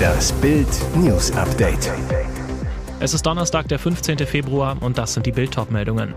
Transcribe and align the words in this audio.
Das 0.00 0.32
Bild 0.32 0.68
News 0.96 1.32
Update. 1.32 1.90
Es 3.00 3.14
ist 3.14 3.26
Donnerstag, 3.26 3.66
der 3.68 3.78
15. 3.78 4.18
Februar 4.18 4.76
und 4.80 4.96
das 4.96 5.14
sind 5.14 5.26
die 5.26 5.32
bild 5.32 5.56
meldungen 5.70 6.14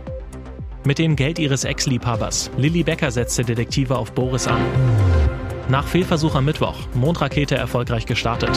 Mit 0.83 0.99
dem 0.99 1.15
Geld 1.15 1.39
ihres 1.39 1.63
Ex-Liebhabers. 1.63 2.52
Lilly 2.57 2.83
Becker 2.83 3.10
setzte 3.10 3.44
Detektive 3.44 3.97
auf 3.97 4.12
Boris 4.12 4.47
an. 4.47 4.62
Nach 5.70 5.88
Fehlversuch 5.88 6.36
am 6.36 6.46
Mittwoch. 6.46 6.78
Mondrakete 6.94 7.56
erfolgreich 7.56 8.06
gestartet. 8.06 8.56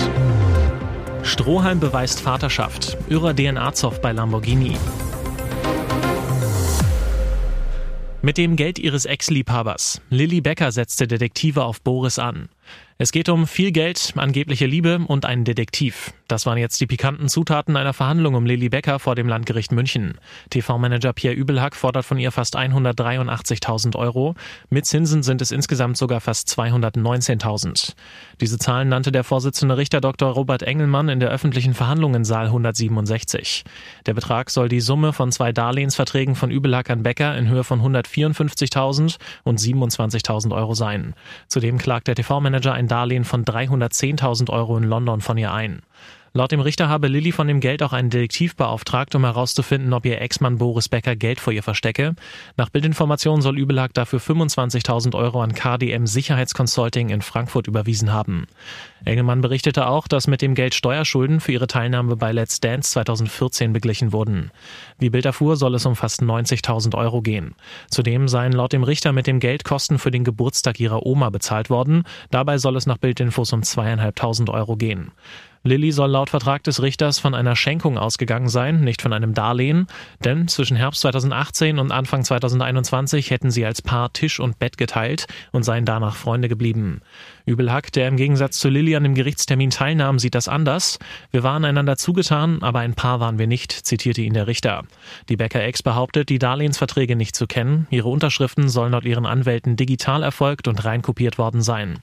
Strohhalm 1.23 1.81
beweist 1.81 2.21
Vaterschaft. 2.21 2.99
Irrer 3.09 3.35
DNA-Zoff 3.35 4.03
bei 4.03 4.13
Lamborghini. 4.13 4.77
Mit 8.21 8.37
dem 8.37 8.57
Geld 8.57 8.79
ihres 8.79 9.07
Ex-Liebhabers. 9.07 10.03
Lilly 10.11 10.41
Becker 10.41 10.73
setzte 10.73 11.07
Detektive 11.07 11.65
auf 11.65 11.81
Boris 11.81 12.19
an. 12.19 12.49
Es 13.01 13.13
geht 13.13 13.29
um 13.29 13.47
viel 13.47 13.71
Geld, 13.71 14.15
angebliche 14.17 14.67
Liebe 14.67 14.99
und 15.07 15.25
einen 15.25 15.45
Detektiv. 15.45 16.13
Das 16.27 16.47
waren 16.47 16.59
jetzt 16.59 16.81
die 16.81 16.87
pikanten 16.89 17.29
Zutaten 17.29 17.77
einer 17.77 17.93
Verhandlung 17.93 18.35
um 18.35 18.45
Lilly 18.45 18.71
Becker 18.71 18.99
vor 18.99 19.15
dem 19.15 19.29
Landgericht 19.29 19.71
München. 19.71 20.19
TV-Manager 20.51 21.13
Pierre 21.13 21.37
Übelhack 21.37 21.77
fordert 21.77 22.05
von 22.05 22.19
ihr 22.19 22.33
fast 22.33 22.59
183.000 22.59 23.95
Euro. 23.95 24.35
Mit 24.69 24.85
Zinsen 24.85 25.23
sind 25.23 25.41
es 25.41 25.53
insgesamt 25.53 25.97
sogar 25.97 26.21
fast 26.21 26.49
219.000. 26.49 27.95
Diese 28.41 28.59
Zahlen 28.59 28.89
nannte 28.89 29.13
der 29.13 29.23
Vorsitzende 29.23 29.77
Richter 29.77 30.01
Dr. 30.01 30.33
Robert 30.33 30.65
Engelmann 30.65 31.09
in 31.09 31.21
der 31.21 31.31
öffentlichen 31.31 31.75
Verhandlung 31.75 32.17
in 32.17 32.25
Saal 32.25 32.47
167. 32.47 33.63
Der 34.07 34.15
Betrag 34.15 34.51
soll 34.51 34.69
die 34.69 34.81
Summe 34.81 35.13
von 35.13 35.31
zwei 35.31 35.53
Darlehensverträgen 35.53 36.35
von 36.35 36.51
Übelhack 36.51 36.91
an 36.91 37.05
Becker 37.05 37.39
in 37.39 37.49
Höhe 37.49 37.63
von 37.63 37.81
154.000 37.81 39.19
und 39.45 39.61
27.000 39.61 40.53
Euro 40.53 40.75
sein. 40.75 41.15
Zudem 41.47 41.79
klagt 41.79 42.09
der 42.09 42.17
TV-Manager 42.17 42.73
ein 42.73 42.88
Darlehen 42.89 43.25
von 43.25 43.45
310.000 43.45 44.51
Euro 44.51 44.77
in 44.77 44.85
London 44.85 45.21
von 45.21 45.39
ihr 45.39 45.53
ein. 45.53 45.83
Laut 46.39 46.53
dem 46.53 46.61
Richter 46.61 46.89
habe 46.89 47.09
Lilly 47.09 47.33
von 47.33 47.49
dem 47.49 47.59
Geld 47.59 47.83
auch 47.83 47.93
einen 47.93 48.11
Detektiv 48.11 48.55
beauftragt, 48.55 49.13
um 49.17 49.25
herauszufinden, 49.25 49.93
ob 49.93 50.07
ihr 50.07 50.21
Ex-Mann 50.21 50.59
Boris 50.59 50.89
Becker 50.89 51.17
Geld 51.17 51.41
vor 51.41 51.53
ihr 51.53 51.65
verstecke. 51.65 52.15
Nach 52.57 52.69
Bildinformationen 52.69 53.43
soll 53.43 53.59
Übelag 53.59 53.93
dafür 53.93 54.21
25.000 54.21 55.17
Euro 55.17 55.43
an 55.43 55.53
KDM 55.53 56.07
Sicherheitsconsulting 56.07 57.09
in 57.09 57.23
Frankfurt 57.23 57.67
überwiesen 57.67 58.13
haben. 58.13 58.47
Engelmann 59.05 59.41
berichtete 59.41 59.89
auch, 59.89 60.07
dass 60.07 60.29
mit 60.29 60.41
dem 60.41 60.55
Geld 60.55 60.75
Steuerschulden 60.77 61.41
für 61.41 61.51
ihre 61.51 61.67
Teilnahme 61.67 62.15
bei 62.15 62.31
Let's 62.31 62.61
Dance 62.61 62.93
2014 62.93 63.73
beglichen 63.73 64.13
wurden. 64.13 64.53
Wie 65.01 65.11
Bild 65.11 65.27
erfuhr, 65.27 65.57
soll 65.57 65.75
es 65.75 65.87
um 65.87 65.97
fast 65.97 66.23
90.000 66.23 66.95
Euro 66.95 67.21
gehen. 67.21 67.57
Zudem 67.91 68.29
seien 68.29 68.53
laut 68.53 68.73
dem 68.73 68.85
Richter 68.85 69.13
mit 69.13 69.27
dem 69.27 69.41
Geld 69.41 69.65
Kosten 69.65 69.99
für 69.99 70.13
den 70.13 70.23
Geburtstag 70.23 70.79
ihrer 70.79 71.05
Oma 71.05 71.31
bezahlt 71.31 71.69
worden. 71.69 72.05
Dabei 72.31 72.59
soll 72.59 72.77
es 72.77 72.87
nach 72.87 72.99
Bildinfos 72.99 73.53
um 73.53 73.65
zweieinhalbtausend 73.65 74.51
Euro 74.51 74.77
gehen. 74.77 75.11
Lilly 75.65 75.93
soll 75.93 76.11
laut 76.11 76.31
Vertrag 76.31 76.63
des 76.65 76.83
Richters 76.83 77.19
von 77.19 77.35
einer 77.35 77.57
Schenkung 77.57 77.99
ausgegangen 77.99 78.49
sein, 78.49 78.81
nicht 78.81 79.03
von 79.03 79.13
einem 79.13 79.35
Darlehen, 79.35 79.87
denn 80.25 80.49
zwischen 80.49 80.77
Herbst 80.77 81.01
2018 81.03 81.79
und 81.79 81.93
Anfang 81.93 82.25
2021 82.25 83.31
hätten 83.31 83.51
sie 83.51 83.65
als 83.65 83.83
Paar 83.83 84.13
Tisch 84.13 84.41
und 84.41 84.59
Bett 84.59 84.79
geteilt 84.79 85.27
und 85.53 85.65
seien 85.65 85.85
danach 85.85 86.17
Freunde 86.17 86.49
geblieben. 86.49 87.03
Übelhack, 87.49 87.91
der 87.93 88.07
im 88.09 88.17
Gegensatz 88.17 88.59
zu 88.59 88.69
Lilly 88.69 88.95
an 88.95 89.03
dem 89.03 89.15
Gerichtstermin 89.15 89.71
teilnahm, 89.71 90.19
sieht 90.19 90.35
das 90.35 90.47
anders. 90.49 90.99
Wir 91.31 91.43
waren 91.43 91.65
einander 91.65 91.97
zugetan, 91.97 92.63
aber 92.63 92.81
ein 92.81 92.95
Paar 92.95 93.19
waren 93.21 93.39
wir 93.39 93.47
nicht, 93.47 93.73
zitierte 93.73 94.23
ihn 94.23 94.35
der 94.35 94.47
Richter. 94.47 94.85
Die 95.29 95.37
Becker-Ex 95.37 95.83
behauptet, 95.83 96.29
die 96.29 96.39
Darlehensverträge 96.39 97.17
nicht 97.17 97.35
zu 97.35 97.47
kennen. 97.47 97.87
Ihre 97.91 98.09
Unterschriften 98.09 98.69
sollen 98.69 98.93
laut 98.93 99.05
ihren 99.05 99.27
Anwälten 99.27 99.77
digital 99.77 100.23
erfolgt 100.23 100.69
und 100.69 100.85
reinkopiert 100.85 101.39
worden 101.39 101.63
sein. 101.63 101.99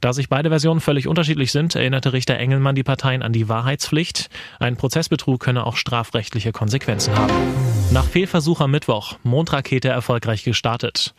Da 0.00 0.12
sich 0.12 0.28
beide 0.28 0.50
Versionen 0.50 0.80
völlig 0.80 1.08
unterschiedlich 1.08 1.52
sind, 1.52 1.74
erinnerte 1.74 2.12
Richter 2.12 2.36
Engelmann 2.36 2.74
die 2.74 2.82
Parteien 2.82 3.22
an 3.22 3.32
die 3.32 3.48
Wahrheitspflicht. 3.48 4.28
Ein 4.58 4.76
Prozessbetrug 4.76 5.40
könne 5.40 5.66
auch 5.66 5.76
strafrechtliche 5.76 6.52
Konsequenzen 6.52 7.16
haben. 7.16 7.32
Nach 7.92 8.04
Fehlversuch 8.04 8.60
am 8.60 8.72
Mittwoch, 8.72 9.16
Mondrakete 9.22 9.88
erfolgreich 9.88 10.44
gestartet. 10.44 11.14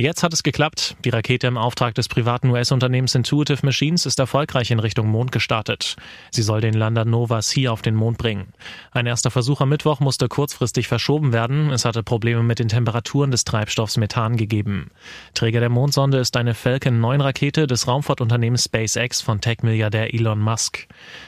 Jetzt 0.00 0.22
hat 0.22 0.32
es 0.32 0.44
geklappt. 0.44 0.94
Die 1.04 1.08
Rakete 1.08 1.48
im 1.48 1.56
Auftrag 1.58 1.92
des 1.96 2.06
privaten 2.06 2.50
US-Unternehmens 2.50 3.16
Intuitive 3.16 3.66
Machines 3.66 4.06
ist 4.06 4.20
erfolgreich 4.20 4.70
in 4.70 4.78
Richtung 4.78 5.08
Mond 5.08 5.32
gestartet. 5.32 5.96
Sie 6.30 6.42
soll 6.42 6.60
den 6.60 6.74
Lander 6.74 7.04
Nova 7.04 7.40
C 7.40 7.66
auf 7.66 7.82
den 7.82 7.96
Mond 7.96 8.16
bringen. 8.16 8.52
Ein 8.92 9.06
erster 9.06 9.32
Versuch 9.32 9.60
am 9.60 9.70
Mittwoch 9.70 9.98
musste 9.98 10.28
kurzfristig 10.28 10.86
verschoben 10.86 11.32
werden. 11.32 11.72
Es 11.72 11.84
hatte 11.84 12.04
Probleme 12.04 12.44
mit 12.44 12.60
den 12.60 12.68
Temperaturen 12.68 13.32
des 13.32 13.42
Treibstoffs 13.42 13.96
Methan 13.96 14.36
gegeben. 14.36 14.92
Träger 15.34 15.58
der 15.58 15.68
Mondsonde 15.68 16.18
ist 16.18 16.36
eine 16.36 16.54
Falcon 16.54 17.00
9 17.00 17.20
Rakete 17.20 17.66
des 17.66 17.88
Raumfahrtunternehmens 17.88 18.66
SpaceX 18.66 19.20
von 19.20 19.40
Tech-Milliardär 19.40 20.14
Elon 20.14 20.38
Musk. 20.38 20.86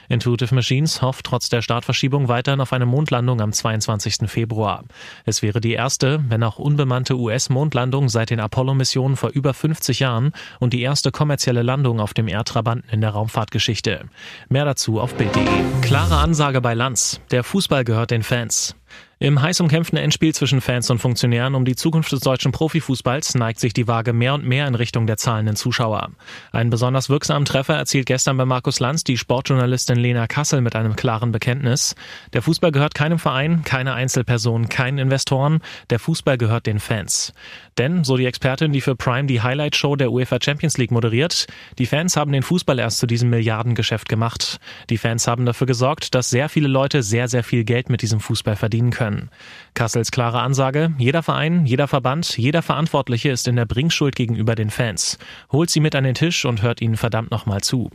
Intuitive 0.09 0.54
Machines 0.54 1.03
hofft 1.03 1.26
trotz 1.26 1.48
der 1.48 1.62
Startverschiebung 1.62 2.28
weiterhin 2.28 2.60
auf 2.60 2.72
eine 2.72 2.86
Mondlandung 2.86 3.41
am 3.41 3.53
22. 3.53 4.30
Februar. 4.30 4.84
Es 5.25 5.42
wäre 5.42 5.60
die 5.60 5.72
erste, 5.72 6.22
wenn 6.28 6.44
auch 6.44 6.60
unbemannte 6.60 7.16
US-Mondlandung 7.16 8.09
seit 8.09 8.30
den 8.30 8.38
Apollo 8.38 8.59
Apollo-Mission 8.60 9.16
vor 9.16 9.31
über 9.31 9.54
50 9.54 10.00
Jahren 10.00 10.32
und 10.59 10.75
die 10.75 10.82
erste 10.82 11.10
kommerzielle 11.10 11.62
Landung 11.62 11.98
auf 11.98 12.12
dem 12.12 12.28
Erdtrabanten 12.28 12.91
in 12.91 13.00
der 13.00 13.10
Raumfahrtgeschichte. 13.10 14.04
Mehr 14.50 14.66
dazu 14.66 15.00
auf 15.00 15.15
Bild.de. 15.15 15.47
Klare 15.81 16.19
Ansage 16.19 16.60
bei 16.60 16.75
Lanz. 16.75 17.22
Der 17.31 17.43
Fußball 17.43 17.84
gehört 17.84 18.10
den 18.10 18.22
Fans. 18.22 18.76
Im 19.22 19.42
heiß 19.42 19.60
umkämpften 19.60 19.98
Endspiel 19.98 20.34
zwischen 20.34 20.62
Fans 20.62 20.88
und 20.88 20.98
Funktionären 20.98 21.54
um 21.54 21.66
die 21.66 21.76
Zukunft 21.76 22.10
des 22.10 22.20
deutschen 22.20 22.52
Profifußballs 22.52 23.34
neigt 23.34 23.60
sich 23.60 23.74
die 23.74 23.86
Waage 23.86 24.14
mehr 24.14 24.32
und 24.32 24.46
mehr 24.46 24.66
in 24.66 24.74
Richtung 24.74 25.06
der 25.06 25.18
zahlenden 25.18 25.56
Zuschauer. 25.56 26.08
Einen 26.52 26.70
besonders 26.70 27.10
wirksamen 27.10 27.44
Treffer 27.44 27.74
erzielt 27.74 28.06
gestern 28.06 28.38
bei 28.38 28.46
Markus 28.46 28.80
Lanz 28.80 29.04
die 29.04 29.18
Sportjournalistin 29.18 29.98
Lena 29.98 30.26
Kassel 30.26 30.62
mit 30.62 30.74
einem 30.74 30.96
klaren 30.96 31.32
Bekenntnis. 31.32 31.94
Der 32.32 32.40
Fußball 32.40 32.72
gehört 32.72 32.94
keinem 32.94 33.18
Verein, 33.18 33.62
keine 33.62 33.92
Einzelperson, 33.92 34.70
keinen 34.70 34.96
Investoren. 34.96 35.60
Der 35.90 35.98
Fußball 35.98 36.38
gehört 36.38 36.64
den 36.64 36.80
Fans. 36.80 37.34
Denn, 37.76 38.04
so 38.04 38.16
die 38.16 38.24
Expertin, 38.24 38.72
die 38.72 38.80
für 38.80 38.96
Prime 38.96 39.26
die 39.26 39.42
Highlight-Show 39.42 39.96
der 39.96 40.12
UEFA 40.12 40.38
Champions 40.42 40.78
League 40.78 40.92
moderiert, 40.92 41.46
die 41.78 41.84
Fans 41.84 42.16
haben 42.16 42.32
den 42.32 42.42
Fußball 42.42 42.78
erst 42.78 42.96
zu 42.96 43.06
diesem 43.06 43.28
Milliardengeschäft 43.28 44.08
gemacht. 44.08 44.60
Die 44.88 44.96
Fans 44.96 45.26
haben 45.26 45.44
dafür 45.44 45.66
gesorgt, 45.66 46.14
dass 46.14 46.30
sehr 46.30 46.48
viele 46.48 46.68
Leute 46.68 47.02
sehr, 47.02 47.28
sehr 47.28 47.44
viel 47.44 47.64
Geld 47.64 47.90
mit 47.90 48.00
diesem 48.00 48.20
Fußball 48.20 48.56
verdienen 48.56 48.79
können 48.88 49.10
können. 49.10 49.28
Kassels 49.74 50.10
klare 50.10 50.41
Ansage, 50.41 50.92
jeder 50.98 51.22
Verein, 51.22 51.66
jeder 51.66 51.88
Verband, 51.88 52.38
jeder 52.38 52.62
Verantwortliche 52.62 53.30
ist 53.30 53.46
in 53.46 53.56
der 53.56 53.66
Bringschuld 53.66 54.16
gegenüber 54.16 54.54
den 54.54 54.70
Fans. 54.70 55.18
Holt 55.52 55.68
sie 55.68 55.80
mit 55.80 55.94
an 55.94 56.04
den 56.04 56.14
Tisch 56.14 56.44
und 56.46 56.62
hört 56.62 56.80
ihnen 56.80 56.96
verdammt 56.96 57.30
nochmal 57.30 57.60
zu. 57.60 57.91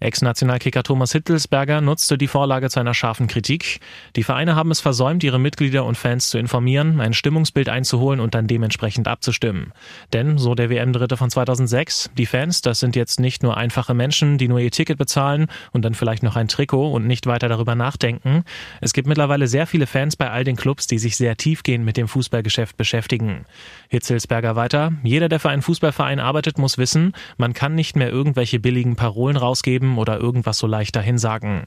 Ex-Nationalkicker 0.00 0.82
Thomas 0.82 1.12
Hittelsberger 1.12 1.80
nutzte 1.80 2.18
die 2.18 2.26
Vorlage 2.26 2.68
zu 2.68 2.80
einer 2.80 2.94
scharfen 2.94 3.28
Kritik. 3.28 3.80
Die 4.14 4.22
Vereine 4.22 4.54
haben 4.54 4.70
es 4.70 4.80
versäumt, 4.80 5.24
ihre 5.24 5.38
Mitglieder 5.38 5.84
und 5.84 5.96
Fans 5.96 6.28
zu 6.28 6.38
informieren, 6.38 7.00
ein 7.00 7.14
Stimmungsbild 7.14 7.68
einzuholen 7.68 8.20
und 8.20 8.34
dann 8.34 8.46
dementsprechend 8.46 9.08
abzustimmen. 9.08 9.72
Denn, 10.12 10.38
so 10.38 10.54
der 10.54 10.70
WM-Dritte 10.70 11.16
von 11.16 11.30
2006, 11.30 12.10
die 12.18 12.26
Fans, 12.26 12.60
das 12.60 12.80
sind 12.80 12.94
jetzt 12.96 13.20
nicht 13.20 13.42
nur 13.42 13.56
einfache 13.56 13.94
Menschen, 13.94 14.38
die 14.38 14.48
nur 14.48 14.58
ihr 14.58 14.70
Ticket 14.70 14.98
bezahlen 14.98 15.46
und 15.72 15.84
dann 15.84 15.94
vielleicht 15.94 16.22
noch 16.22 16.36
ein 16.36 16.48
Trikot 16.48 16.92
und 16.92 17.06
nicht 17.06 17.26
weiter 17.26 17.48
darüber 17.48 17.74
nachdenken. 17.74 18.44
Es 18.80 18.92
gibt 18.92 19.08
mittlerweile 19.08 19.48
sehr 19.48 19.66
viele 19.66 19.86
Fans 19.86 20.16
bei 20.16 20.30
all 20.30 20.44
den 20.44 20.56
Clubs, 20.56 20.86
die 20.86 20.98
sich 20.98 21.16
sehr 21.16 21.36
tiefgehend 21.36 21.84
mit 21.84 21.96
dem 21.96 22.08
Fußballgeschäft 22.08 22.76
beschäftigen. 22.76 23.46
Hitzelsberger 23.88 24.56
weiter, 24.56 24.92
jeder, 25.02 25.28
der 25.28 25.40
für 25.40 25.48
einen 25.48 25.62
Fußballverein 25.62 26.20
arbeitet, 26.20 26.58
muss 26.58 26.78
wissen, 26.78 27.12
man 27.38 27.54
kann 27.54 27.74
nicht 27.74 27.96
mehr 27.96 28.10
irgendwelche 28.10 28.60
billigen 28.60 28.96
Parolen 28.96 29.36
rausgeben, 29.36 29.85
geben 29.86 29.98
oder 29.98 30.18
irgendwas 30.18 30.58
so 30.58 30.66
leicht 30.66 30.96
dahin 30.96 31.18
sagen. 31.18 31.64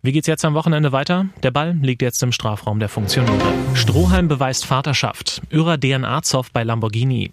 Wie 0.00 0.12
geht's 0.12 0.28
jetzt 0.28 0.44
am 0.44 0.54
Wochenende 0.54 0.92
weiter? 0.92 1.26
Der 1.42 1.50
Ball 1.50 1.76
liegt 1.82 2.02
jetzt 2.02 2.22
im 2.22 2.30
Strafraum 2.30 2.78
der 2.78 2.88
Funktionäre. 2.88 3.52
Strohhalm 3.74 4.28
beweist 4.28 4.64
Vaterschaft. 4.64 5.42
Irrer 5.50 5.76
DNA-Zoff 5.76 6.52
bei 6.52 6.62
Lamborghini. 6.62 7.32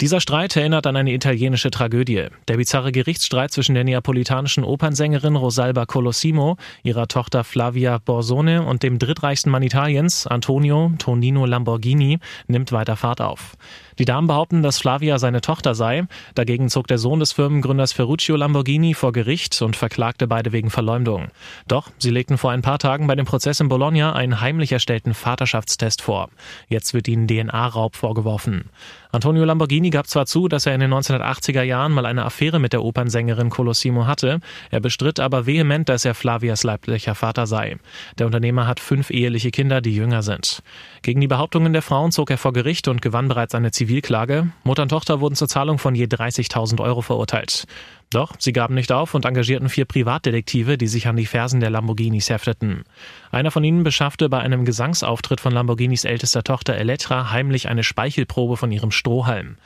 Dieser 0.00 0.20
Streit 0.20 0.56
erinnert 0.56 0.88
an 0.88 0.96
eine 0.96 1.12
italienische 1.12 1.70
Tragödie. 1.70 2.26
Der 2.48 2.56
bizarre 2.56 2.90
Gerichtsstreit 2.90 3.52
zwischen 3.52 3.76
der 3.76 3.84
neapolitanischen 3.84 4.64
Opernsängerin 4.64 5.36
Rosalba 5.36 5.86
Colosimo, 5.86 6.56
ihrer 6.82 7.06
Tochter 7.06 7.44
Flavia 7.44 7.98
Borsone 7.98 8.64
und 8.64 8.82
dem 8.82 8.98
drittreichsten 8.98 9.52
Mann 9.52 9.62
Italiens, 9.62 10.26
Antonio 10.26 10.92
Tonino 10.98 11.46
Lamborghini, 11.46 12.18
nimmt 12.48 12.72
weiter 12.72 12.96
Fahrt 12.96 13.20
auf. 13.20 13.56
Die 14.00 14.04
Damen 14.04 14.26
behaupten, 14.26 14.64
dass 14.64 14.78
Flavia 14.78 15.20
seine 15.20 15.40
Tochter 15.40 15.76
sei. 15.76 16.08
Dagegen 16.34 16.70
zog 16.70 16.88
der 16.88 16.98
Sohn 16.98 17.20
des 17.20 17.30
Firmengründers 17.30 17.92
Ferruccio 17.92 18.34
Lamborghini 18.34 18.94
vor 18.94 19.12
Gericht 19.12 19.62
und 19.62 19.76
verklagte 19.76 20.26
beide 20.26 20.50
wegen 20.50 20.70
Verleumdung. 20.70 21.28
Doch 21.68 21.90
sie 21.98 22.10
legten 22.10 22.36
vor 22.36 22.50
ein 22.50 22.62
paar 22.62 22.80
Tagen 22.80 23.06
bei 23.06 23.14
dem 23.14 23.26
Prozess 23.26 23.60
in 23.60 23.68
Bologna 23.68 24.12
einen 24.12 24.40
heimlich 24.40 24.72
erstellten 24.72 25.14
Vaterschaftstest 25.14 26.02
vor. 26.02 26.30
Jetzt 26.66 26.94
wird 26.94 27.06
ihnen 27.06 27.28
DNA-Raub 27.28 27.94
vorgeworfen. 27.94 28.70
Antonio 29.14 29.44
Lamborghini 29.44 29.90
gab 29.90 30.08
zwar 30.08 30.26
zu, 30.26 30.48
dass 30.48 30.66
er 30.66 30.74
in 30.74 30.80
den 30.80 30.92
1980er 30.92 31.62
Jahren 31.62 31.92
mal 31.92 32.04
eine 32.04 32.24
Affäre 32.24 32.58
mit 32.58 32.72
der 32.72 32.82
Opernsängerin 32.82 33.48
Colosimo 33.48 34.08
hatte, 34.08 34.40
er 34.72 34.80
bestritt 34.80 35.20
aber 35.20 35.46
vehement, 35.46 35.88
dass 35.88 36.04
er 36.04 36.16
Flavias 36.16 36.64
leiblicher 36.64 37.14
Vater 37.14 37.46
sei. 37.46 37.76
Der 38.18 38.26
Unternehmer 38.26 38.66
hat 38.66 38.80
fünf 38.80 39.10
eheliche 39.10 39.52
Kinder, 39.52 39.80
die 39.80 39.94
jünger 39.94 40.24
sind. 40.24 40.64
Gegen 41.02 41.20
die 41.20 41.28
Behauptungen 41.28 41.72
der 41.72 41.82
Frauen 41.82 42.10
zog 42.10 42.28
er 42.28 42.38
vor 42.38 42.52
Gericht 42.52 42.88
und 42.88 43.02
gewann 43.02 43.28
bereits 43.28 43.54
eine 43.54 43.70
Zivilklage. 43.70 44.48
Mutter 44.64 44.82
und 44.82 44.88
Tochter 44.88 45.20
wurden 45.20 45.36
zur 45.36 45.46
Zahlung 45.46 45.78
von 45.78 45.94
je 45.94 46.06
30.000 46.06 46.80
Euro 46.80 47.00
verurteilt. 47.00 47.66
Doch 48.14 48.34
sie 48.38 48.52
gaben 48.52 48.74
nicht 48.74 48.92
auf 48.92 49.14
und 49.14 49.24
engagierten 49.24 49.68
vier 49.68 49.86
Privatdetektive, 49.86 50.78
die 50.78 50.86
sich 50.86 51.08
an 51.08 51.16
die 51.16 51.26
Fersen 51.26 51.58
der 51.58 51.70
Lamborghinis 51.70 52.30
hefteten. 52.30 52.84
Einer 53.32 53.50
von 53.50 53.64
ihnen 53.64 53.82
beschaffte 53.82 54.28
bei 54.28 54.38
einem 54.38 54.64
Gesangsauftritt 54.64 55.40
von 55.40 55.52
Lamborghinis 55.52 56.04
ältester 56.04 56.44
Tochter 56.44 56.76
Elettra 56.76 57.32
heimlich 57.32 57.68
eine 57.68 57.82
Speichelprobe 57.82 58.56
von 58.56 58.70
ihrem 58.70 58.92
Strohhalm. 58.92 59.56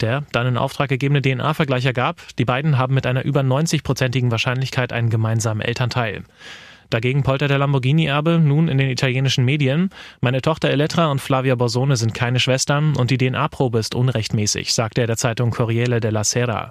Der 0.00 0.24
dann 0.32 0.46
in 0.46 0.56
Auftrag 0.56 0.88
gegebene 0.88 1.20
DNA-Vergleich 1.20 1.84
ergab, 1.84 2.22
die 2.38 2.46
beiden 2.46 2.78
haben 2.78 2.94
mit 2.94 3.06
einer 3.06 3.26
über 3.26 3.42
90-prozentigen 3.42 4.30
Wahrscheinlichkeit 4.30 4.94
einen 4.94 5.10
gemeinsamen 5.10 5.60
Elternteil. 5.60 6.24
Dagegen 6.90 7.22
poltert 7.22 7.50
der 7.50 7.58
Lamborghini-Erbe 7.58 8.38
nun 8.38 8.68
in 8.68 8.78
den 8.78 8.88
italienischen 8.88 9.44
Medien. 9.44 9.90
Meine 10.20 10.40
Tochter 10.40 10.70
Elettra 10.70 11.10
und 11.10 11.20
Flavia 11.20 11.54
Borsone 11.54 11.96
sind 11.96 12.14
keine 12.14 12.40
Schwestern 12.40 12.96
und 12.96 13.10
die 13.10 13.18
DNA-Probe 13.18 13.78
ist 13.78 13.94
unrechtmäßig, 13.94 14.72
sagte 14.72 15.02
er 15.02 15.06
der 15.06 15.16
Zeitung 15.16 15.50
Corriere 15.50 16.00
della 16.00 16.24
Sera. 16.24 16.70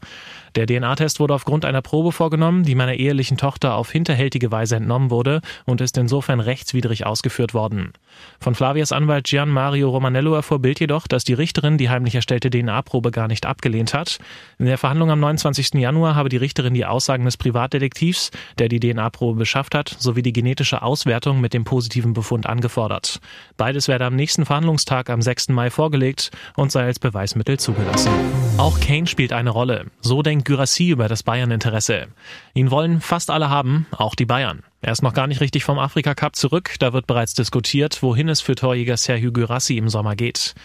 Der 0.56 0.66
DNA-Test 0.66 1.20
wurde 1.20 1.36
aufgrund 1.36 1.66
einer 1.66 1.84
Probe 1.84 2.12
vorgenommen, 2.12 2.64
die 2.64 2.74
meiner 2.74 2.96
ehelichen 2.96 3.38
Tochter 3.38 3.76
auf 3.76 3.92
hinterhältige 3.92 4.52
Weise 4.52 4.78
entnommen 4.78 5.12
wurde 5.12 5.42
und 5.66 5.82
ist 5.82 6.00
insofern 6.00 6.40
rechtswidrig 6.40 7.06
ausgeführt 7.06 7.54
worden. 7.54 7.94
Von 8.40 8.56
Flavias 8.56 8.92
Anwalt 8.92 9.28
Gian 9.28 9.50
Mario 9.50 9.90
Romanello 9.90 10.34
erfuhr 10.34 10.58
Bild 10.58 10.80
jedoch, 10.80 11.08
dass 11.08 11.24
die 11.24 11.36
Richterin 11.36 11.78
die 11.78 11.92
heimlich 11.92 12.16
erstellte 12.16 12.50
DNA-Probe 12.50 13.12
gar 13.12 13.28
nicht 13.28 13.46
abgelehnt 13.46 13.94
hat. 13.94 14.18
In 14.58 14.66
der 14.66 14.80
Verhandlung 14.80 15.12
am 15.12 15.20
29. 15.20 15.76
Januar 15.76 16.16
habe 16.16 16.30
die 16.30 16.38
Richterin 16.38 16.74
die 16.74 16.86
Aussagen 16.86 17.26
des 17.26 17.38
Privatdetektivs, 17.38 18.32
der 18.58 18.68
die 18.68 18.80
DNA-Probe 18.80 19.38
beschafft 19.38 19.76
hat, 19.76 19.90
sowie 20.08 20.22
die 20.22 20.32
genetische 20.32 20.84
Auswertung 20.84 21.42
mit 21.42 21.54
dem 21.54 21.66
positiven 21.66 22.14
Befund 22.14 22.48
angefordert. 22.48 23.20
Beides 23.58 23.90
werde 23.90 24.06
am 24.06 24.16
nächsten 24.16 24.46
Verhandlungstag 24.46 25.10
am 25.10 25.22
6. 25.22 25.50
Mai 25.50 25.70
vorgelegt 25.70 26.32
und 26.56 26.72
sei 26.72 26.86
als 26.86 26.98
Beweismittel 26.98 27.60
zugelassen. 27.60 28.10
Auch 28.58 28.80
Kane 28.80 29.06
spielt 29.06 29.34
eine 29.34 29.50
Rolle. 29.50 29.88
So 30.00 30.22
denkt 30.22 30.46
Gyrassi 30.46 30.90
über 30.90 31.10
das 31.10 31.24
Bayern-Interesse. 31.24 32.08
Ihn 32.54 32.72
wollen 32.72 33.02
fast 33.02 33.30
alle 33.30 33.50
haben, 33.50 33.86
auch 33.92 34.16
die 34.16 34.26
Bayern. 34.26 34.64
Er 34.80 34.94
ist 34.94 35.04
noch 35.04 35.14
gar 35.14 35.28
nicht 35.28 35.42
richtig 35.42 35.66
vom 35.66 35.78
Afrika 35.80 36.16
Cup 36.16 36.36
zurück, 36.36 36.76
da 36.80 36.94
wird 36.94 37.06
bereits 37.06 37.34
diskutiert, 37.34 38.02
wohin 38.02 38.30
es 38.30 38.42
für 38.42 38.56
Torjäger 38.56 38.96
Sergio 38.96 39.34
Gyrassi 39.34 39.76
im 39.76 39.90
Sommer 39.90 40.16
geht. 40.16 40.56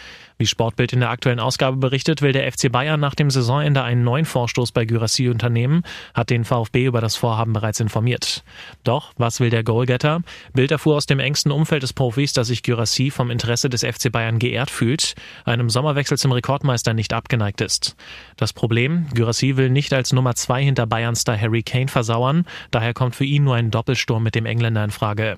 Wie 0.43 0.47
Sportbild 0.47 0.93
in 0.93 0.99
der 0.99 1.11
aktuellen 1.11 1.39
Ausgabe 1.39 1.77
berichtet, 1.77 2.21
will 2.21 2.33
der 2.33 2.51
FC 2.51 2.73
Bayern 2.73 2.99
nach 2.99 3.15
dem 3.15 3.31
Saisonende 3.31 3.85
einen 3.85 4.03
neuen 4.03 4.25
Vorstoß 4.25 4.73
bei 4.73 4.85
Gyrassi 4.85 5.29
unternehmen, 5.29 5.85
hat 6.15 6.31
den 6.31 6.45
VfB 6.45 6.87
über 6.87 7.01
das 7.01 7.15
Vorhaben 7.15 7.53
bereits 7.53 7.79
informiert. 7.79 8.43
Doch, 8.83 9.13
was 9.17 9.39
will 9.39 9.51
der 9.51 9.63
Goalgetter? 9.63 10.23
Bild 10.53 10.73
erfuhr 10.73 10.97
aus 10.97 11.07
dem 11.07 11.21
engsten 11.21 11.53
Umfeld 11.53 11.85
des 11.85 11.93
Profis, 11.93 12.33
dass 12.33 12.49
sich 12.49 12.65
Gyrassi 12.65 13.13
vom 13.13 13.31
Interesse 13.31 13.69
des 13.69 13.85
FC 13.85 14.11
Bayern 14.11 14.41
geehrt 14.41 14.69
fühlt, 14.69 15.15
einem 15.45 15.71
Sommerwechsel 15.71 16.19
zum 16.19 16.33
Rekordmeister 16.33 16.93
nicht 16.93 17.13
abgeneigt 17.13 17.61
ist. 17.61 17.95
Das 18.37 18.53
Problem, 18.53 19.07
Gyrassi 19.15 19.57
will 19.57 19.71
nicht 19.71 19.93
als 19.93 20.13
Nummer 20.13 20.35
zwei 20.35 20.65
hinter 20.65 20.89
Bayern-Star 20.89 21.41
Harry 21.41 21.63
Kane 21.63 21.87
versauern, 21.87 22.47
daher 22.73 22.95
kommt 22.95 23.15
für 23.15 23.25
ihn 23.25 23.45
nur 23.45 23.55
ein 23.55 23.71
Doppelsturm 23.71 24.25
mit 24.25 24.35
dem 24.35 24.47
Engländer 24.47 24.83
in 24.83 24.91
Frage. 24.91 25.37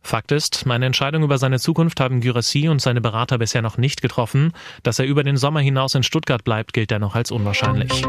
Fakt 0.00 0.32
ist, 0.32 0.64
meine 0.64 0.86
Entscheidung 0.86 1.24
über 1.24 1.36
seine 1.36 1.60
Zukunft 1.60 2.00
haben 2.00 2.22
Gyrassi 2.22 2.70
und 2.70 2.80
seine 2.80 3.02
Berater 3.02 3.36
bisher 3.36 3.60
noch 3.60 3.76
nicht 3.76 4.00
getroffen, 4.00 4.45
dass 4.82 4.98
er 4.98 5.06
über 5.06 5.22
den 5.22 5.36
Sommer 5.36 5.60
hinaus 5.60 5.94
in 5.94 6.02
Stuttgart 6.02 6.44
bleibt, 6.44 6.72
gilt 6.72 6.90
dennoch 6.90 7.14
als 7.14 7.30
unwahrscheinlich. 7.30 8.04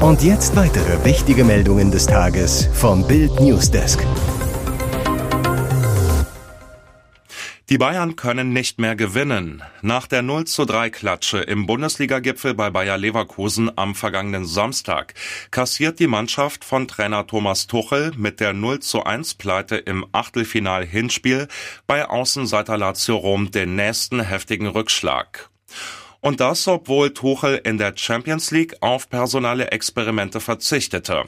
Und 0.00 0.22
jetzt 0.22 0.54
weitere 0.56 1.04
wichtige 1.04 1.44
Meldungen 1.44 1.90
des 1.90 2.06
Tages 2.06 2.68
vom 2.72 3.06
Bild 3.06 3.40
Newsdesk. 3.40 4.04
Die 7.68 7.78
Bayern 7.78 8.14
können 8.14 8.52
nicht 8.52 8.78
mehr 8.78 8.94
gewinnen. 8.94 9.60
Nach 9.82 10.06
der 10.06 10.22
0 10.22 10.44
zu 10.44 10.66
3 10.66 10.88
Klatsche 10.88 11.38
im 11.38 11.66
Bundesliga-Gipfel 11.66 12.54
bei 12.54 12.70
Bayer 12.70 12.96
Leverkusen 12.96 13.76
am 13.76 13.96
vergangenen 13.96 14.46
Samstag 14.46 15.14
kassiert 15.50 15.98
die 15.98 16.06
Mannschaft 16.06 16.64
von 16.64 16.86
Trainer 16.86 17.26
Thomas 17.26 17.66
Tuchel 17.66 18.12
mit 18.16 18.38
der 18.38 18.52
0 18.52 18.78
zu 18.78 19.02
1 19.02 19.34
Pleite 19.34 19.74
im 19.78 20.06
Achtelfinal-Hinspiel 20.12 21.48
bei 21.88 22.08
Außenseiter 22.08 22.78
Lazio 22.78 23.16
Rom 23.16 23.50
den 23.50 23.74
nächsten 23.74 24.20
heftigen 24.20 24.68
Rückschlag. 24.68 25.50
Und 26.20 26.38
das, 26.38 26.68
obwohl 26.68 27.14
Tuchel 27.14 27.60
in 27.64 27.78
der 27.78 27.94
Champions 27.96 28.52
League 28.52 28.76
auf 28.80 29.10
personale 29.10 29.72
Experimente 29.72 30.38
verzichtete. 30.38 31.24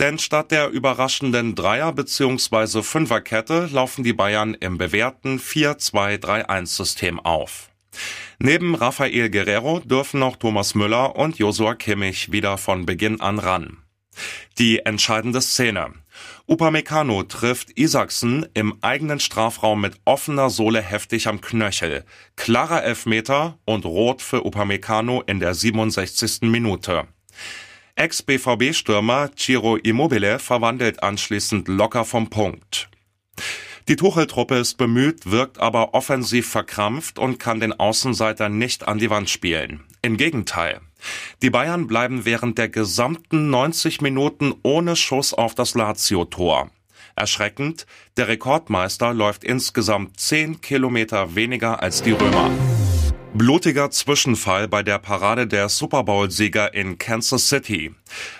Denn 0.00 0.18
statt 0.18 0.52
der 0.52 0.68
überraschenden 0.68 1.54
Dreier- 1.54 1.92
bzw. 1.92 2.82
Fünferkette 2.82 3.68
laufen 3.72 4.04
die 4.04 4.12
Bayern 4.12 4.54
im 4.54 4.78
bewährten 4.78 5.40
4-2-3-1-System 5.40 7.18
auf. 7.18 7.70
Neben 8.38 8.76
Rafael 8.76 9.30
Guerrero 9.30 9.80
dürfen 9.80 10.20
noch 10.20 10.36
Thomas 10.36 10.74
Müller 10.74 11.16
und 11.16 11.38
Josua 11.38 11.74
Kimmich 11.74 12.30
wieder 12.30 12.58
von 12.58 12.86
Beginn 12.86 13.20
an 13.20 13.40
ran. 13.40 13.78
Die 14.58 14.80
entscheidende 14.80 15.40
Szene. 15.40 15.92
Upamecano 16.46 17.22
trifft 17.24 17.78
Isaksen 17.78 18.46
im 18.54 18.78
eigenen 18.80 19.20
Strafraum 19.20 19.80
mit 19.80 19.96
offener 20.04 20.50
Sohle 20.50 20.80
heftig 20.80 21.28
am 21.28 21.40
Knöchel. 21.40 22.04
Klarer 22.36 22.82
Elfmeter 22.82 23.58
und 23.64 23.84
Rot 23.84 24.22
für 24.22 24.44
Upamecano 24.44 25.22
in 25.22 25.40
der 25.40 25.54
67. 25.54 26.42
Minute. 26.42 27.06
Ex-BVB-Stürmer 27.98 29.30
Ciro 29.36 29.74
Immobile 29.76 30.38
verwandelt 30.38 31.02
anschließend 31.02 31.66
locker 31.66 32.04
vom 32.04 32.30
Punkt. 32.30 32.88
Die 33.88 33.96
Tuchel-Truppe 33.96 34.56
ist 34.56 34.78
bemüht, 34.78 35.30
wirkt 35.30 35.58
aber 35.58 35.94
offensiv 35.94 36.48
verkrampft 36.48 37.18
und 37.18 37.40
kann 37.40 37.58
den 37.58 37.72
Außenseiter 37.72 38.48
nicht 38.48 38.86
an 38.86 38.98
die 38.98 39.10
Wand 39.10 39.30
spielen. 39.30 39.84
Im 40.00 40.16
Gegenteil. 40.16 40.80
Die 41.42 41.50
Bayern 41.50 41.88
bleiben 41.88 42.24
während 42.24 42.56
der 42.56 42.68
gesamten 42.68 43.50
90 43.50 44.00
Minuten 44.00 44.54
ohne 44.62 44.94
Schuss 44.94 45.34
auf 45.34 45.56
das 45.56 45.74
Lazio-Tor. 45.74 46.70
Erschreckend, 47.16 47.86
der 48.16 48.28
Rekordmeister 48.28 49.12
läuft 49.12 49.42
insgesamt 49.42 50.20
10 50.20 50.60
Kilometer 50.60 51.34
weniger 51.34 51.82
als 51.82 52.02
die 52.02 52.12
Römer. 52.12 52.77
Blutiger 53.34 53.90
Zwischenfall 53.90 54.68
bei 54.68 54.82
der 54.82 54.98
Parade 54.98 55.46
der 55.46 55.68
Super 55.68 56.02
Bowl-Sieger 56.02 56.74
in 56.74 56.98
Kansas 56.98 57.48
City. 57.48 57.94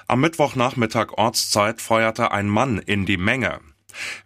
Am 0.06 0.20
Mittwochnachmittag 0.20 1.12
Ortszeit 1.18 1.80
feuerte 1.80 2.32
ein 2.32 2.48
Mann 2.48 2.78
in 2.78 3.04
die 3.04 3.18
Menge. 3.18 3.60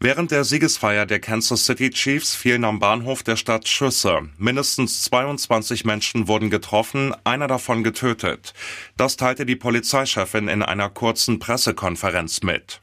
Während 0.00 0.30
der 0.30 0.44
Siegesfeier 0.44 1.04
der 1.04 1.20
Kansas 1.20 1.66
City 1.66 1.90
Chiefs 1.90 2.34
fielen 2.34 2.64
am 2.64 2.78
Bahnhof 2.78 3.22
der 3.22 3.36
Stadt 3.36 3.66
Schüsse. 3.66 4.28
Mindestens 4.38 5.02
22 5.02 5.84
Menschen 5.84 6.28
wurden 6.28 6.48
getroffen, 6.48 7.14
einer 7.24 7.48
davon 7.48 7.82
getötet. 7.82 8.54
Das 8.96 9.16
teilte 9.16 9.44
die 9.44 9.56
Polizeichefin 9.56 10.48
in 10.48 10.62
einer 10.62 10.90
kurzen 10.90 11.38
Pressekonferenz 11.38 12.42
mit. 12.42 12.80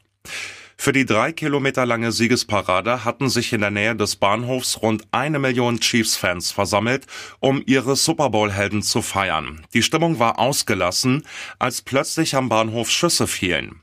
Für 0.82 0.92
die 0.92 1.04
drei 1.04 1.32
Kilometer 1.32 1.84
lange 1.84 2.10
Siegesparade 2.10 3.04
hatten 3.04 3.28
sich 3.28 3.52
in 3.52 3.60
der 3.60 3.70
Nähe 3.70 3.94
des 3.94 4.16
Bahnhofs 4.16 4.80
rund 4.80 5.02
eine 5.12 5.38
Million 5.38 5.78
Chiefs-Fans 5.78 6.52
versammelt, 6.52 7.06
um 7.38 7.62
ihre 7.66 7.96
Super 7.96 8.30
Bowl-Helden 8.30 8.80
zu 8.80 9.02
feiern. 9.02 9.66
Die 9.74 9.82
Stimmung 9.82 10.18
war 10.18 10.38
ausgelassen, 10.38 11.26
als 11.58 11.82
plötzlich 11.82 12.34
am 12.34 12.48
Bahnhof 12.48 12.88
Schüsse 12.90 13.26
fielen. 13.26 13.82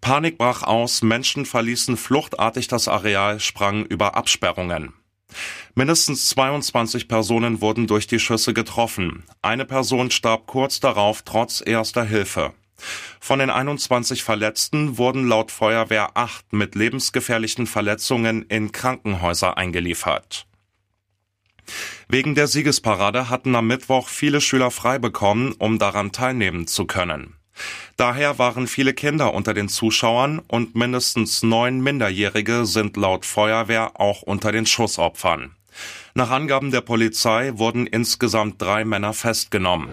Panik 0.00 0.36
brach 0.36 0.64
aus, 0.64 1.02
Menschen 1.02 1.46
verließen 1.46 1.96
fluchtartig 1.96 2.66
das 2.66 2.88
Areal, 2.88 3.38
sprangen 3.38 3.86
über 3.86 4.16
Absperrungen. 4.16 4.94
Mindestens 5.76 6.28
22 6.30 7.06
Personen 7.06 7.60
wurden 7.60 7.86
durch 7.86 8.08
die 8.08 8.18
Schüsse 8.18 8.52
getroffen. 8.52 9.22
Eine 9.42 9.64
Person 9.64 10.10
starb 10.10 10.48
kurz 10.48 10.80
darauf 10.80 11.22
trotz 11.22 11.62
erster 11.64 12.02
Hilfe. 12.02 12.52
Von 13.20 13.38
den 13.38 13.50
21 13.50 14.22
Verletzten 14.22 14.98
wurden 14.98 15.28
laut 15.28 15.50
Feuerwehr 15.50 16.16
acht 16.16 16.52
mit 16.52 16.74
lebensgefährlichen 16.74 17.66
Verletzungen 17.66 18.42
in 18.42 18.72
Krankenhäuser 18.72 19.56
eingeliefert. 19.56 20.46
Wegen 22.08 22.34
der 22.34 22.46
Siegesparade 22.46 23.30
hatten 23.30 23.54
am 23.54 23.66
Mittwoch 23.66 24.08
viele 24.08 24.40
Schüler 24.40 24.70
frei 24.70 24.98
bekommen, 24.98 25.54
um 25.58 25.78
daran 25.78 26.12
teilnehmen 26.12 26.66
zu 26.66 26.86
können. 26.86 27.36
Daher 27.96 28.38
waren 28.38 28.66
viele 28.66 28.94
Kinder 28.94 29.34
unter 29.34 29.54
den 29.54 29.68
Zuschauern 29.68 30.40
und 30.40 30.74
mindestens 30.74 31.42
neun 31.42 31.80
Minderjährige 31.80 32.66
sind 32.66 32.96
laut 32.96 33.24
Feuerwehr 33.24 34.00
auch 34.00 34.22
unter 34.22 34.52
den 34.52 34.66
Schussopfern. 34.66 35.54
Nach 36.14 36.30
Angaben 36.30 36.70
der 36.70 36.82
Polizei 36.82 37.52
wurden 37.54 37.86
insgesamt 37.86 38.60
drei 38.60 38.84
Männer 38.84 39.12
festgenommen. 39.12 39.88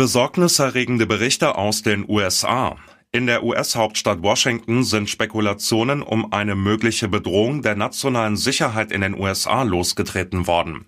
Besorgniserregende 0.00 1.04
Berichte 1.04 1.56
aus 1.56 1.82
den 1.82 2.08
USA. 2.08 2.78
In 3.12 3.26
der 3.26 3.44
US-Hauptstadt 3.44 4.22
Washington 4.22 4.82
sind 4.82 5.10
Spekulationen 5.10 6.00
um 6.00 6.32
eine 6.32 6.54
mögliche 6.54 7.06
Bedrohung 7.06 7.60
der 7.60 7.76
nationalen 7.76 8.38
Sicherheit 8.38 8.92
in 8.92 9.02
den 9.02 9.14
USA 9.14 9.62
losgetreten 9.62 10.46
worden. 10.46 10.86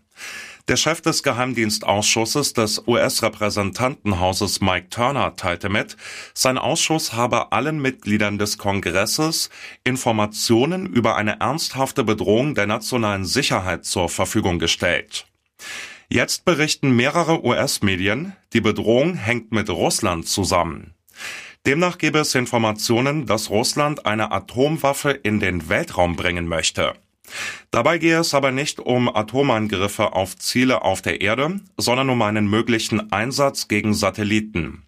Der 0.67 0.77
Chef 0.77 1.03
des 1.03 1.23
Geheimdienstausschusses 1.23 2.55
des 2.55 2.89
US-Repräsentantenhauses 2.89 4.63
Mike 4.63 4.89
Turner 4.89 5.37
teilte 5.37 5.69
mit, 5.69 5.99
sein 6.33 6.57
Ausschuss 6.57 7.13
habe 7.13 7.53
allen 7.53 7.83
Mitgliedern 7.83 8.39
des 8.39 8.57
Kongresses 8.57 9.51
Informationen 9.85 10.87
über 10.87 11.17
eine 11.17 11.39
ernsthafte 11.39 12.03
Bedrohung 12.03 12.55
der 12.55 12.67
nationalen 12.67 13.27
Sicherheit 13.27 13.85
zur 13.85 14.09
Verfügung 14.09 14.59
gestellt. 14.59 15.27
Jetzt 16.15 16.45
berichten 16.45 16.95
mehrere 16.95 17.43
US-Medien, 17.43 18.37
die 18.53 18.61
Bedrohung 18.61 19.15
hängt 19.15 19.51
mit 19.51 19.71
Russland 19.71 20.29
zusammen. 20.29 20.93
Demnach 21.65 21.97
gäbe 21.97 22.19
es 22.19 22.35
Informationen, 22.35 23.25
dass 23.25 23.49
Russland 23.49 24.05
eine 24.05 24.31
Atomwaffe 24.31 25.13
in 25.13 25.41
den 25.41 25.71
Weltraum 25.71 26.15
bringen 26.15 26.47
möchte. 26.47 26.93
Dabei 27.71 27.97
gehe 27.97 28.19
es 28.19 28.35
aber 28.35 28.51
nicht 28.51 28.79
um 28.79 29.09
Atomangriffe 29.09 30.13
auf 30.13 30.37
Ziele 30.37 30.83
auf 30.83 31.01
der 31.01 31.23
Erde, 31.23 31.61
sondern 31.79 32.11
um 32.11 32.21
einen 32.21 32.47
möglichen 32.47 33.11
Einsatz 33.11 33.69
gegen 33.69 33.95
Satelliten. 33.95 34.83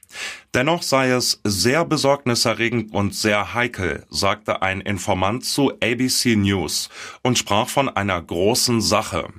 Dennoch 0.52 0.82
sei 0.82 1.08
es 1.08 1.40
sehr 1.42 1.86
besorgniserregend 1.86 2.92
und 2.92 3.14
sehr 3.14 3.54
heikel, 3.54 4.04
sagte 4.10 4.60
ein 4.60 4.82
Informant 4.82 5.46
zu 5.46 5.72
ABC 5.80 6.36
News 6.36 6.90
und 7.22 7.38
sprach 7.38 7.70
von 7.70 7.88
einer 7.88 8.20
großen 8.20 8.82
Sache. 8.82 9.30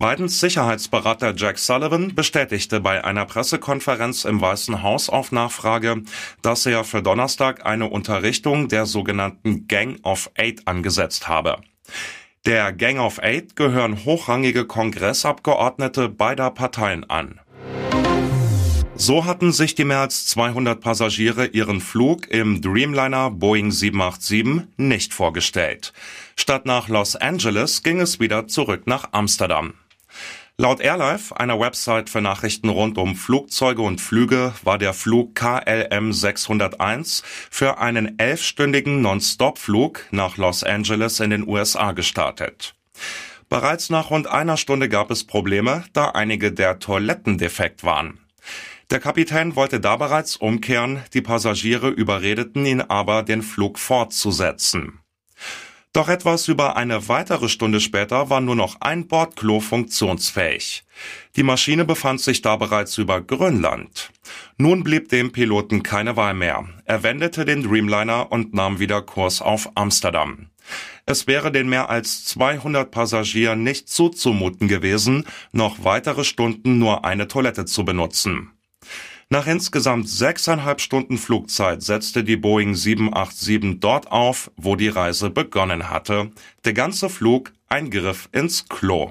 Bidens 0.00 0.40
Sicherheitsberater 0.40 1.34
Jack 1.36 1.58
Sullivan 1.58 2.14
bestätigte 2.14 2.80
bei 2.80 3.04
einer 3.04 3.26
Pressekonferenz 3.26 4.24
im 4.24 4.40
Weißen 4.40 4.82
Haus 4.82 5.10
auf 5.10 5.30
Nachfrage, 5.30 6.04
dass 6.40 6.64
er 6.64 6.84
für 6.84 7.02
Donnerstag 7.02 7.66
eine 7.66 7.90
Unterrichtung 7.90 8.68
der 8.68 8.86
sogenannten 8.86 9.68
Gang 9.68 10.02
of 10.02 10.30
Eight 10.38 10.66
angesetzt 10.66 11.28
habe. 11.28 11.58
Der 12.46 12.72
Gang 12.72 12.98
of 12.98 13.22
Eight 13.22 13.56
gehören 13.56 14.06
hochrangige 14.06 14.64
Kongressabgeordnete 14.64 16.08
beider 16.08 16.50
Parteien 16.50 17.04
an. 17.10 17.38
So 18.94 19.26
hatten 19.26 19.52
sich 19.52 19.74
die 19.74 19.84
mehr 19.84 20.00
als 20.00 20.26
200 20.28 20.80
Passagiere 20.80 21.48
ihren 21.48 21.82
Flug 21.82 22.26
im 22.28 22.62
Dreamliner 22.62 23.30
Boeing 23.30 23.70
787 23.70 24.66
nicht 24.78 25.12
vorgestellt. 25.12 25.92
Statt 26.36 26.64
nach 26.64 26.88
Los 26.88 27.16
Angeles 27.16 27.82
ging 27.82 28.00
es 28.00 28.18
wieder 28.18 28.48
zurück 28.48 28.86
nach 28.86 29.10
Amsterdam. 29.12 29.74
Laut 30.60 30.80
Airlife, 30.82 31.40
einer 31.40 31.58
Website 31.58 32.10
für 32.10 32.20
Nachrichten 32.20 32.68
rund 32.68 32.98
um 32.98 33.16
Flugzeuge 33.16 33.80
und 33.80 33.98
Flüge, 33.98 34.52
war 34.62 34.76
der 34.76 34.92
Flug 34.92 35.34
KLM 35.34 36.12
601 36.12 37.22
für 37.50 37.78
einen 37.78 38.18
elfstündigen 38.18 39.00
Non-Stop-Flug 39.00 40.04
nach 40.10 40.36
Los 40.36 40.62
Angeles 40.62 41.20
in 41.20 41.30
den 41.30 41.48
USA 41.48 41.92
gestartet. 41.92 42.74
Bereits 43.48 43.88
nach 43.88 44.10
rund 44.10 44.26
einer 44.26 44.58
Stunde 44.58 44.90
gab 44.90 45.10
es 45.10 45.24
Probleme, 45.24 45.84
da 45.94 46.10
einige 46.10 46.52
der 46.52 46.78
Toiletten 46.78 47.38
defekt 47.38 47.82
waren. 47.82 48.20
Der 48.90 49.00
Kapitän 49.00 49.56
wollte 49.56 49.80
da 49.80 49.96
bereits 49.96 50.36
umkehren, 50.36 51.02
die 51.14 51.22
Passagiere 51.22 51.88
überredeten 51.88 52.66
ihn 52.66 52.82
aber, 52.82 53.22
den 53.22 53.40
Flug 53.40 53.78
fortzusetzen. 53.78 55.00
Doch 55.92 56.08
etwas 56.08 56.46
über 56.46 56.76
eine 56.76 57.08
weitere 57.08 57.48
Stunde 57.48 57.80
später 57.80 58.30
war 58.30 58.40
nur 58.40 58.54
noch 58.54 58.80
ein 58.80 59.08
Bordklo 59.08 59.58
funktionsfähig. 59.58 60.84
Die 61.34 61.42
Maschine 61.42 61.84
befand 61.84 62.20
sich 62.20 62.42
da 62.42 62.54
bereits 62.54 62.96
über 62.96 63.20
Grönland. 63.20 64.12
Nun 64.56 64.84
blieb 64.84 65.08
dem 65.08 65.32
Piloten 65.32 65.82
keine 65.82 66.16
Wahl 66.16 66.34
mehr. 66.34 66.68
Er 66.84 67.02
wendete 67.02 67.44
den 67.44 67.64
Dreamliner 67.64 68.30
und 68.30 68.54
nahm 68.54 68.78
wieder 68.78 69.02
Kurs 69.02 69.42
auf 69.42 69.70
Amsterdam. 69.74 70.50
Es 71.06 71.26
wäre 71.26 71.50
den 71.50 71.68
mehr 71.68 71.90
als 71.90 72.24
200 72.26 72.92
Passagieren 72.92 73.64
nicht 73.64 73.88
zuzumuten 73.88 74.68
gewesen, 74.68 75.26
noch 75.50 75.82
weitere 75.82 76.22
Stunden 76.22 76.78
nur 76.78 77.04
eine 77.04 77.26
Toilette 77.26 77.64
zu 77.64 77.84
benutzen. 77.84 78.52
Nach 79.32 79.46
insgesamt 79.46 80.08
sechseinhalb 80.08 80.80
Stunden 80.80 81.16
Flugzeit 81.16 81.84
setzte 81.84 82.24
die 82.24 82.36
Boeing 82.36 82.74
787 82.74 83.78
dort 83.78 84.10
auf, 84.10 84.50
wo 84.56 84.74
die 84.74 84.88
Reise 84.88 85.30
begonnen 85.30 85.88
hatte. 85.88 86.32
Der 86.64 86.72
ganze 86.72 87.08
Flug 87.08 87.52
ein 87.68 87.90
Griff 87.90 88.28
ins 88.32 88.68
Klo. 88.68 89.08